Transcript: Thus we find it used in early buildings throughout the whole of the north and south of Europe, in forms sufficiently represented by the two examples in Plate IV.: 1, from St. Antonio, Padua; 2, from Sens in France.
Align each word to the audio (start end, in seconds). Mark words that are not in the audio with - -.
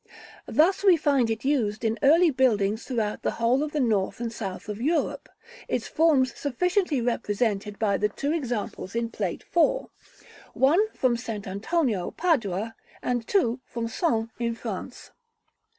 Thus 0.47 0.83
we 0.83 0.97
find 0.97 1.29
it 1.29 1.45
used 1.45 1.85
in 1.85 1.99
early 2.01 2.31
buildings 2.31 2.85
throughout 2.85 3.21
the 3.21 3.33
whole 3.37 3.61
of 3.61 3.71
the 3.71 3.79
north 3.79 4.19
and 4.19 4.33
south 4.33 4.67
of 4.67 4.81
Europe, 4.81 5.29
in 5.67 5.79
forms 5.79 6.35
sufficiently 6.35 6.99
represented 7.01 7.77
by 7.77 7.97
the 7.97 8.09
two 8.09 8.33
examples 8.33 8.95
in 8.95 9.11
Plate 9.11 9.43
IV.: 9.55 9.89
1, 10.55 10.89
from 10.95 11.15
St. 11.17 11.45
Antonio, 11.45 12.09
Padua; 12.09 12.73
2, 13.27 13.59
from 13.63 13.87
Sens 13.87 14.29
in 14.39 14.55
France. 14.55 15.11